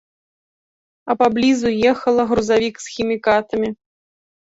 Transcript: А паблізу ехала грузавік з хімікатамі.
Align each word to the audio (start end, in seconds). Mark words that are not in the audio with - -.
А 1.05 1.11
паблізу 1.19 1.69
ехала 1.91 2.21
грузавік 2.31 2.75
з 2.87 2.95
хімікатамі. 2.95 3.69